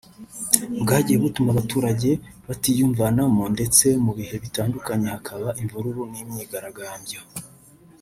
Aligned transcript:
bwagiye 0.81 1.17
butuma 1.23 1.49
abaturage 1.51 2.09
batiyumvanamo 2.47 3.43
ndetse 3.55 3.85
mu 4.03 4.11
bihe 4.17 4.35
bitandukanye 4.43 5.07
hakaba 5.15 5.47
imvururu 5.61 6.01
n’imyigaragambyo 6.11 7.21